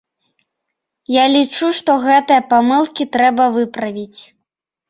Я 1.15 1.25
лічу, 1.35 1.69
што 1.81 1.97
гэтыя 2.05 2.47
памылкі 2.55 3.07
трэба 3.19 3.43
выправіць. 3.59 4.19